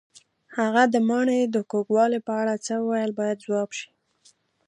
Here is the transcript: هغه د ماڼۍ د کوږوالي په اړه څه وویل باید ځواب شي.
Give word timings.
هغه 0.57 0.83
د 0.93 0.95
ماڼۍ 1.07 1.41
د 1.49 1.57
کوږوالي 1.71 2.19
په 2.27 2.33
اړه 2.41 2.53
څه 2.65 2.73
وویل 2.83 3.11
باید 3.19 3.43
ځواب 3.45 3.69
شي. 3.77 3.89